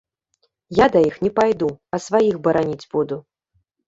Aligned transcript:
Я 0.77 0.85
да 0.95 0.99
іх 1.09 1.19
не 1.25 1.29
пайду, 1.39 1.69
а 1.97 1.99
сваіх 2.05 2.39
бараніць 2.47 2.89
буду. 2.97 3.19